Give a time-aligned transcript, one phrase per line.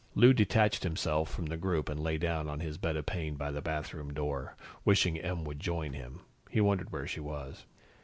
[0.15, 3.51] Lou detached himself from the group and lay down on his bed of pain by
[3.51, 4.55] the bathroom door.
[4.83, 7.67] Wishing Em would join him, he wondered where she was.